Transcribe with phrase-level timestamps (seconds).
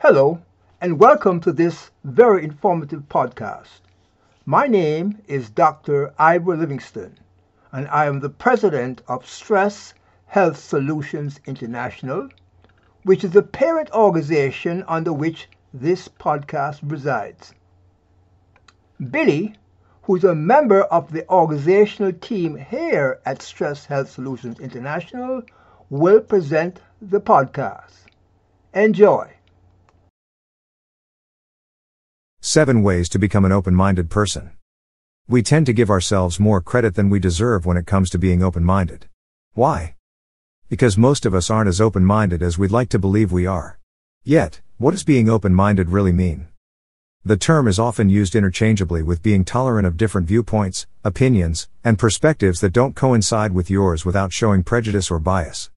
[0.00, 0.42] Hello,
[0.78, 3.80] and welcome to this very informative podcast.
[4.44, 6.12] My name is Dr.
[6.18, 7.18] Ivor Livingston,
[7.72, 9.94] and I am the president of Stress
[10.26, 12.28] Health Solutions International,
[13.04, 17.54] which is the parent organization under which this podcast resides.
[19.10, 19.54] Billy,
[20.02, 25.42] who's a member of the organizational team here at Stress Health Solutions International,
[25.88, 28.04] will present the podcast.
[28.74, 29.32] Enjoy.
[32.56, 34.52] Seven ways to become an open minded person.
[35.28, 38.42] We tend to give ourselves more credit than we deserve when it comes to being
[38.42, 39.08] open minded.
[39.52, 39.94] Why?
[40.70, 43.78] Because most of us aren't as open minded as we'd like to believe we are.
[44.24, 46.48] Yet, what does being open minded really mean?
[47.26, 52.62] The term is often used interchangeably with being tolerant of different viewpoints, opinions, and perspectives
[52.62, 55.68] that don't coincide with yours without showing prejudice or bias.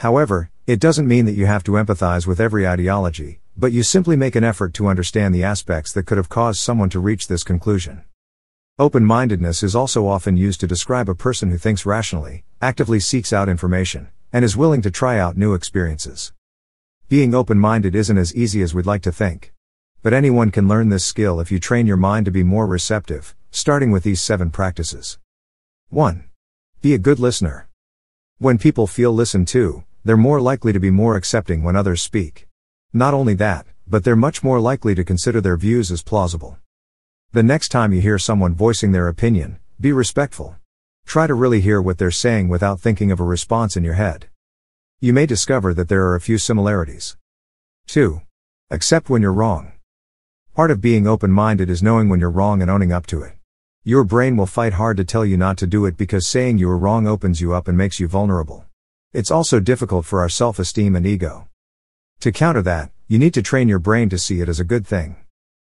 [0.00, 4.16] However, it doesn't mean that you have to empathize with every ideology, but you simply
[4.16, 7.42] make an effort to understand the aspects that could have caused someone to reach this
[7.42, 8.04] conclusion.
[8.78, 13.32] Open mindedness is also often used to describe a person who thinks rationally, actively seeks
[13.32, 16.34] out information, and is willing to try out new experiences.
[17.08, 19.54] Being open minded isn't as easy as we'd like to think.
[20.02, 23.34] But anyone can learn this skill if you train your mind to be more receptive,
[23.50, 25.18] starting with these seven practices.
[25.88, 26.28] 1.
[26.82, 27.68] Be a good listener.
[28.38, 32.46] When people feel listened to, they're more likely to be more accepting when others speak.
[32.92, 36.58] Not only that, but they're much more likely to consider their views as plausible.
[37.32, 40.56] The next time you hear someone voicing their opinion, be respectful.
[41.04, 44.28] Try to really hear what they're saying without thinking of a response in your head.
[45.00, 47.16] You may discover that there are a few similarities.
[47.88, 48.22] 2.
[48.70, 49.72] Accept when you're wrong.
[50.54, 53.34] Part of being open minded is knowing when you're wrong and owning up to it.
[53.84, 56.68] Your brain will fight hard to tell you not to do it because saying you
[56.70, 58.64] are wrong opens you up and makes you vulnerable.
[59.12, 61.46] It's also difficult for our self esteem and ego.
[62.20, 64.86] To counter that, you need to train your brain to see it as a good
[64.86, 65.16] thing.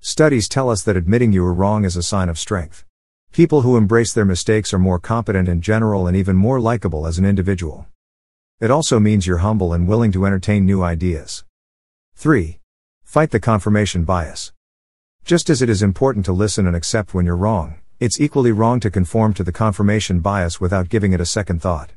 [0.00, 2.84] Studies tell us that admitting you are wrong is a sign of strength.
[3.32, 7.18] People who embrace their mistakes are more competent in general and even more likable as
[7.18, 7.86] an individual.
[8.60, 11.44] It also means you're humble and willing to entertain new ideas.
[12.14, 12.60] 3.
[13.04, 14.52] Fight the confirmation bias.
[15.24, 18.78] Just as it is important to listen and accept when you're wrong, it's equally wrong
[18.80, 21.90] to conform to the confirmation bias without giving it a second thought.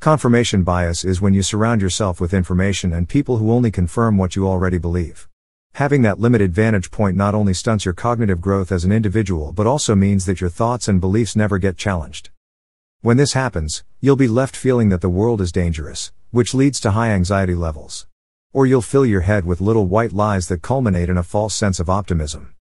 [0.00, 4.36] Confirmation bias is when you surround yourself with information and people who only confirm what
[4.36, 5.28] you already believe.
[5.74, 9.66] Having that limited vantage point not only stunts your cognitive growth as an individual but
[9.66, 12.30] also means that your thoughts and beliefs never get challenged.
[13.00, 16.92] When this happens, you'll be left feeling that the world is dangerous, which leads to
[16.92, 18.06] high anxiety levels.
[18.52, 21.80] Or you'll fill your head with little white lies that culminate in a false sense
[21.80, 22.54] of optimism.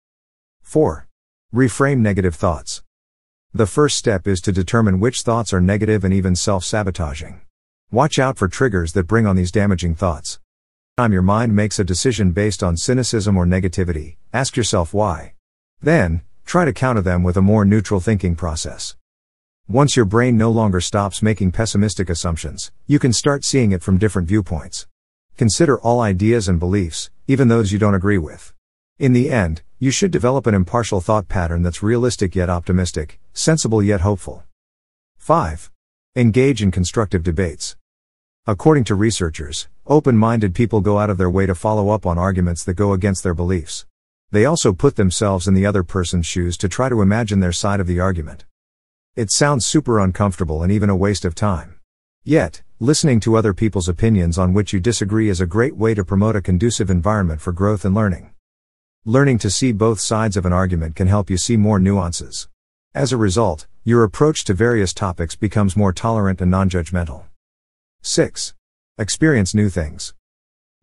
[0.62, 1.08] 4.
[1.52, 2.83] Reframe negative thoughts.
[3.56, 7.40] The first step is to determine which thoughts are negative and even self sabotaging.
[7.92, 10.40] Watch out for triggers that bring on these damaging thoughts
[10.96, 15.32] time your mind makes a decision based on cynicism or negativity, ask yourself why.
[15.80, 18.94] Then, try to counter them with a more neutral thinking process.
[19.66, 23.98] Once your brain no longer stops making pessimistic assumptions, you can start seeing it from
[23.98, 24.86] different viewpoints.
[25.36, 28.52] Consider all ideas and beliefs, even those you don't agree with.
[28.96, 33.82] In the end, you should develop an impartial thought pattern that's realistic yet optimistic, sensible
[33.82, 34.44] yet hopeful.
[35.16, 35.72] 5.
[36.14, 37.76] Engage in constructive debates.
[38.46, 42.18] According to researchers, open minded people go out of their way to follow up on
[42.18, 43.84] arguments that go against their beliefs.
[44.30, 47.80] They also put themselves in the other person's shoes to try to imagine their side
[47.80, 48.44] of the argument.
[49.16, 51.80] It sounds super uncomfortable and even a waste of time.
[52.22, 56.04] Yet, listening to other people's opinions on which you disagree is a great way to
[56.04, 58.33] promote a conducive environment for growth and learning.
[59.06, 62.48] Learning to see both sides of an argument can help you see more nuances.
[62.94, 67.24] As a result, your approach to various topics becomes more tolerant and non judgmental.
[68.00, 68.54] 6.
[68.96, 70.14] Experience new things.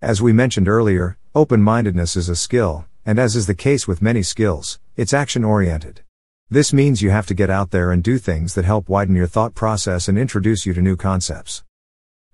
[0.04, 4.04] As we mentioned earlier, open mindedness is a skill, and as is the case with
[4.04, 6.02] many skills, it's action oriented.
[6.48, 9.26] This means you have to get out there and do things that help widen your
[9.26, 11.64] thought process and introduce you to new concepts.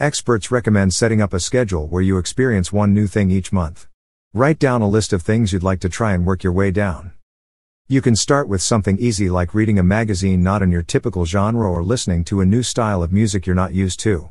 [0.01, 3.87] Experts recommend setting up a schedule where you experience one new thing each month.
[4.33, 7.13] Write down a list of things you'd like to try and work your way down.
[7.87, 11.65] You can start with something easy like reading a magazine not in your typical genre
[11.65, 14.29] or listening to a new style of music you're not used to.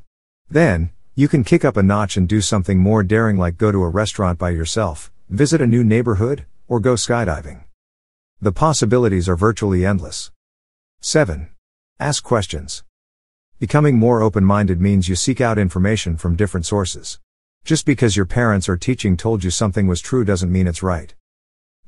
[0.50, 3.82] Then, you can kick up a notch and do something more daring like go to
[3.82, 7.64] a restaurant by yourself, visit a new neighborhood, or go skydiving.
[8.38, 10.31] The possibilities are virtually endless.
[11.00, 11.49] 7.
[11.99, 12.84] Ask questions.
[13.58, 17.19] Becoming more open minded means you seek out information from different sources.
[17.66, 21.12] Just because your parents or teaching told you something was true doesn't mean it's right.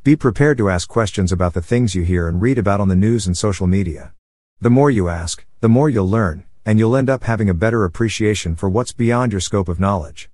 [0.03, 2.97] Be prepared to ask questions about the things you hear and read about on the
[2.97, 4.13] news and social media.
[4.61, 7.85] The more you ask, the more you'll learn, and you'll end up having a better
[7.85, 10.29] appreciation for what's beyond your scope of knowledge.